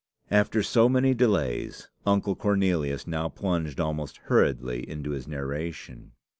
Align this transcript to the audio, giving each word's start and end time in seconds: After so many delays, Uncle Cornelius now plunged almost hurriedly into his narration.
After 0.31 0.63
so 0.63 0.89
many 0.89 1.13
delays, 1.13 1.87
Uncle 2.07 2.35
Cornelius 2.35 3.05
now 3.05 3.29
plunged 3.29 3.79
almost 3.79 4.17
hurriedly 4.23 4.81
into 4.89 5.11
his 5.11 5.27
narration. 5.27 6.13